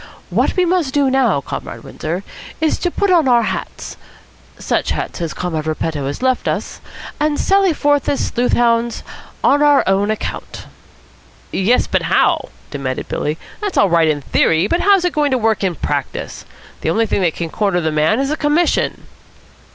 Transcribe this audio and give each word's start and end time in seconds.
What 0.31 0.55
we 0.57 0.65
must 0.65 0.95
do 0.95 1.11
now, 1.11 1.41
Comrade 1.41 1.83
Windsor, 1.83 2.23
is 2.59 2.79
put 2.79 3.11
on 3.11 3.27
our 3.27 3.43
hats, 3.43 3.97
such 4.57 4.89
hats 4.89 5.21
as 5.21 5.31
Comrade 5.35 5.67
Repetto 5.67 6.07
has 6.07 6.23
left 6.23 6.47
us, 6.47 6.81
and 7.19 7.39
sally 7.39 7.71
forth 7.71 8.09
as 8.09 8.19
sleuth 8.25 8.53
hounds 8.53 9.03
on 9.43 9.61
our 9.61 9.83
own 9.85 10.09
account." 10.09 10.65
"Yes, 11.51 11.85
but 11.85 12.01
how?" 12.01 12.49
demanded 12.71 13.09
Billy. 13.09 13.37
"That's 13.61 13.77
all 13.77 13.91
right 13.91 14.07
in 14.07 14.21
theory, 14.21 14.65
but 14.65 14.81
how's 14.81 15.05
it 15.05 15.13
going 15.13 15.29
to 15.29 15.37
work 15.37 15.63
in 15.63 15.75
practice? 15.75 16.45
The 16.81 16.89
only 16.89 17.05
thing 17.05 17.21
that 17.21 17.35
can 17.35 17.51
corner 17.51 17.79
the 17.79 17.91
man 17.91 18.19
is 18.19 18.31
a 18.31 18.35
commission." 18.37 19.03